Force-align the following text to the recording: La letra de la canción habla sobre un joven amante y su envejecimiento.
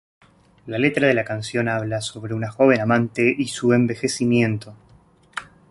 La 0.65 0.79
letra 0.79 1.05
de 1.07 1.13
la 1.13 1.23
canción 1.23 1.69
habla 1.69 2.01
sobre 2.01 2.33
un 2.33 2.43
joven 2.47 2.81
amante 2.81 3.35
y 3.37 3.45
su 3.49 3.71
envejecimiento. 3.71 4.75